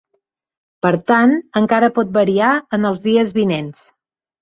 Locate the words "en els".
2.79-3.07